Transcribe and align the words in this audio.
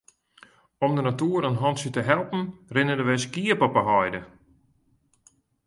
Om 0.83 0.91
de 0.95 1.01
natoer 1.07 1.41
in 1.49 1.61
hantsje 1.63 1.89
te 1.95 2.03
helpen 2.11 2.41
rinne 2.75 2.95
der 2.97 3.07
wer 3.07 3.21
skiep 3.23 3.59
op 3.67 3.73
de 3.77 3.83
heide. 3.91 4.21